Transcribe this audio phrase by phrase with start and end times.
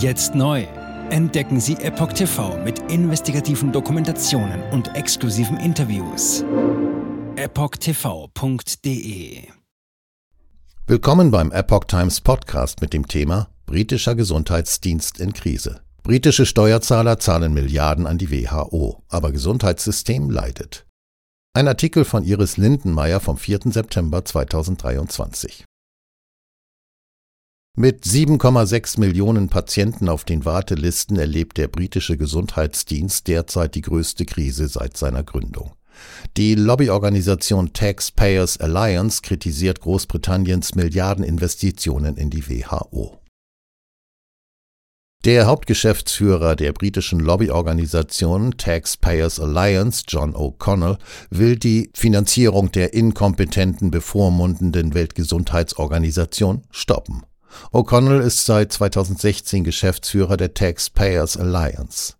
[0.00, 0.64] Jetzt neu.
[1.10, 6.42] Entdecken Sie Epoch TV mit investigativen Dokumentationen und exklusiven Interviews.
[7.36, 8.78] EpochTV.de
[10.86, 15.82] Willkommen beim Epoch Times Podcast mit dem Thema Britischer Gesundheitsdienst in Krise.
[16.02, 20.86] Britische Steuerzahler zahlen Milliarden an die WHO, aber Gesundheitssystem leidet.
[21.52, 23.58] Ein Artikel von Iris Lindenmeier vom 4.
[23.66, 25.66] September 2023.
[27.76, 34.68] Mit 7,6 Millionen Patienten auf den Wartelisten erlebt der britische Gesundheitsdienst derzeit die größte Krise
[34.68, 35.72] seit seiner Gründung.
[36.36, 43.20] Die Lobbyorganisation Taxpayers Alliance kritisiert Großbritanniens Milliardeninvestitionen in die WHO.
[45.24, 50.98] Der Hauptgeschäftsführer der britischen Lobbyorganisation Taxpayers Alliance, John O'Connell,
[51.28, 57.22] will die Finanzierung der inkompetenten, bevormundenden Weltgesundheitsorganisation stoppen.
[57.72, 62.14] O'Connell ist seit 2016 Geschäftsführer der Taxpayers Alliance.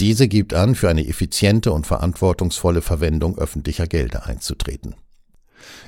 [0.00, 4.94] Diese gibt an, für eine effiziente und verantwortungsvolle Verwendung öffentlicher Gelder einzutreten.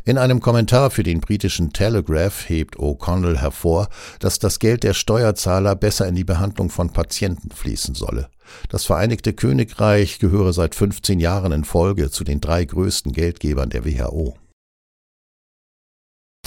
[0.04, 5.76] In einem Kommentar für den britischen Telegraph hebt O'Connell hervor, dass das Geld der Steuerzahler
[5.76, 8.28] besser in die Behandlung von Patienten fließen solle.
[8.68, 13.84] Das Vereinigte Königreich gehöre seit 15 Jahren in Folge zu den drei größten Geldgebern der
[13.86, 14.36] WHO.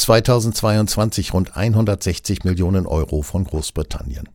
[0.05, 4.29] 2022 rund 160 Millionen Euro von Großbritannien.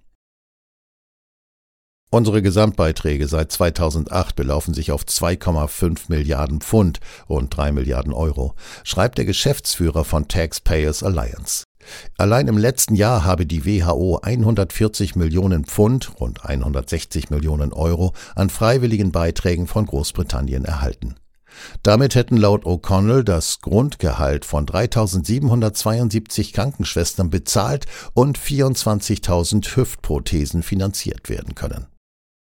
[2.11, 9.19] Unsere Gesamtbeiträge seit 2008 belaufen sich auf 2,5 Milliarden Pfund und 3 Milliarden Euro, schreibt
[9.19, 11.63] der Geschäftsführer von Taxpayers Alliance.
[12.19, 18.51] Allein im letzten Jahr habe die WHO 140 Millionen Pfund, rund 160 Millionen Euro, an
[18.51, 21.15] freiwilligen Beiträgen von Großbritannien erhalten.
[21.83, 31.55] Damit hätten laut O'Connell das Grundgehalt von 3.772 Krankenschwestern bezahlt und 24.000 Hüftprothesen finanziert werden
[31.55, 31.87] können.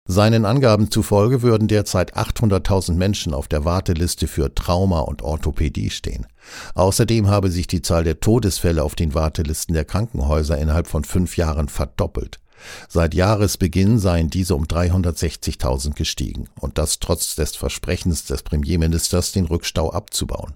[0.07, 6.27] Seinen Angaben zufolge würden derzeit 800.000 Menschen auf der Warteliste für Trauma und Orthopädie stehen.
[6.75, 11.37] Außerdem habe sich die Zahl der Todesfälle auf den Wartelisten der Krankenhäuser innerhalb von fünf
[11.37, 12.39] Jahren verdoppelt.
[12.87, 19.45] Seit Jahresbeginn seien diese um 360.000 gestiegen, und das trotz des Versprechens des Premierministers, den
[19.45, 20.55] Rückstau abzubauen.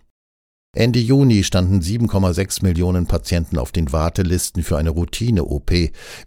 [0.75, 5.71] Ende Juni standen 7,6 Millionen Patienten auf den Wartelisten für eine Routine-OP,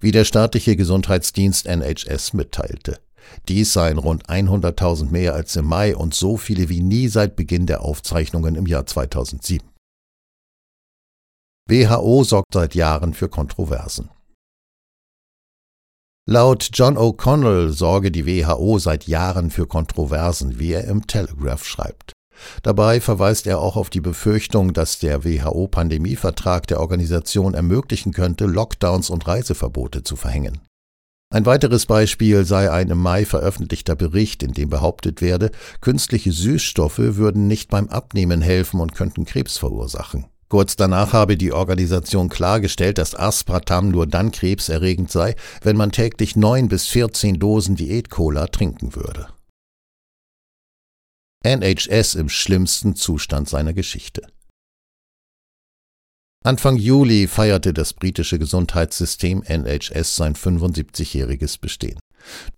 [0.01, 2.99] wie der staatliche Gesundheitsdienst NHS mitteilte.
[3.49, 7.67] Dies seien rund 100.000 mehr als im Mai und so viele wie nie seit Beginn
[7.67, 9.67] der Aufzeichnungen im Jahr 2007.
[11.69, 14.11] WHO sorgt seit Jahren für Kontroversen.
[16.25, 22.13] Laut John O'Connell sorge die WHO seit Jahren für Kontroversen, wie er im Telegraph schreibt.
[22.63, 29.11] Dabei verweist er auch auf die Befürchtung, dass der WHO-Pandemievertrag der Organisation ermöglichen könnte, Lockdowns
[29.11, 30.61] und Reiseverbote zu verhängen.
[31.31, 35.51] Ein weiteres Beispiel sei ein im Mai veröffentlichter Bericht, in dem behauptet werde,
[35.81, 40.27] künstliche Süßstoffe würden nicht beim Abnehmen helfen und könnten Krebs verursachen.
[40.53, 46.37] Kurz danach habe die Organisation klargestellt, dass Aspartam nur dann krebserregend sei, wenn man täglich
[46.37, 49.29] neun bis vierzehn Dosen Diät-Cola trinken würde.
[51.43, 54.27] NHS im schlimmsten Zustand seiner Geschichte.
[56.45, 61.99] Anfang Juli feierte das britische Gesundheitssystem NHS sein 75-jähriges Bestehen.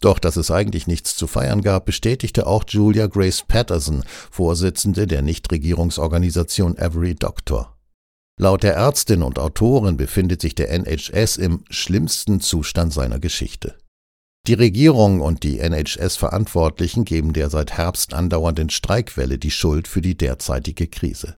[0.01, 5.23] Doch dass es eigentlich nichts zu feiern gab, bestätigte auch Julia Grace Patterson, Vorsitzende der
[5.23, 7.74] Nichtregierungsorganisation Every Doctor.
[8.41, 13.79] Laut der Ärztin und Autorin befindet sich der NHS im schlimmsten Zustand seiner Geschichte.
[14.47, 20.17] Die Regierung und die NHS-Verantwortlichen geben der seit Herbst andauernden Streikwelle die Schuld für die
[20.17, 21.37] derzeitige Krise.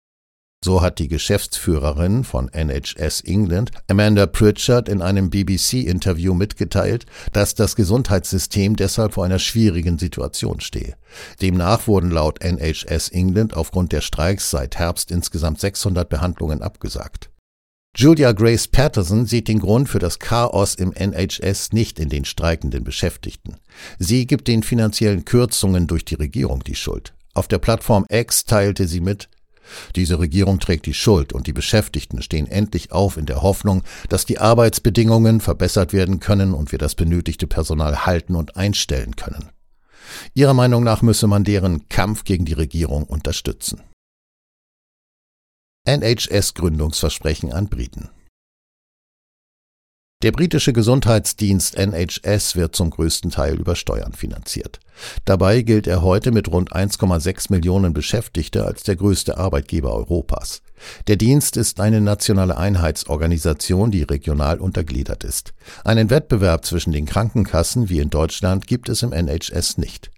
[0.64, 7.76] So hat die Geschäftsführerin von NHS England, Amanda Pritchard, in einem BBC-Interview mitgeteilt, dass das
[7.76, 10.96] Gesundheitssystem deshalb vor einer schwierigen Situation stehe.
[11.40, 17.30] Demnach wurden laut NHS England aufgrund der Streiks seit Herbst insgesamt 600 Behandlungen abgesagt.
[17.98, 22.84] Julia Grace Patterson sieht den Grund für das Chaos im NHS nicht in den streikenden
[22.84, 23.56] Beschäftigten.
[23.98, 27.14] Sie gibt den finanziellen Kürzungen durch die Regierung die Schuld.
[27.32, 29.30] Auf der Plattform X teilte sie mit,
[29.95, 34.27] diese Regierung trägt die Schuld und die Beschäftigten stehen endlich auf in der Hoffnung, dass
[34.27, 39.51] die Arbeitsbedingungen verbessert werden können und wir das benötigte Personal halten und einstellen können.
[40.34, 43.83] Ihrer Meinung nach müsse man deren Kampf gegen die Regierung unterstützen.
[45.84, 48.10] NHS Gründungsversprechen an Briten
[50.22, 54.80] der britische Gesundheitsdienst NHS wird zum größten Teil über Steuern finanziert.
[55.27, 60.63] Dabei gilt er heute mit rund 1,6 Millionen Beschäftigte als der größte Arbeitgeber Europas.
[61.07, 65.53] Der Dienst ist eine nationale Einheitsorganisation, die regional untergliedert ist.
[65.84, 70.10] Einen Wettbewerb zwischen den Krankenkassen wie in Deutschland gibt es im NHS nicht.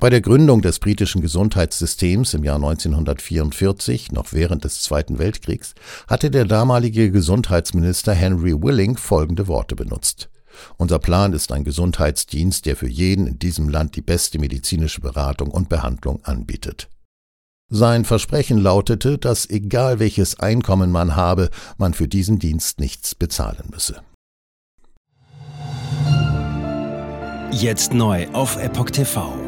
[0.00, 5.74] Bei der Gründung des britischen Gesundheitssystems im Jahr 1944, noch während des Zweiten Weltkriegs,
[6.06, 10.28] hatte der damalige Gesundheitsminister Henry Willing folgende Worte benutzt.
[10.76, 15.50] Unser Plan ist ein Gesundheitsdienst, der für jeden in diesem Land die beste medizinische Beratung
[15.50, 16.88] und Behandlung anbietet.
[17.70, 23.68] Sein Versprechen lautete, dass egal welches Einkommen man habe, man für diesen Dienst nichts bezahlen
[23.70, 24.00] müsse.
[27.50, 29.47] Jetzt neu auf Epoch TV.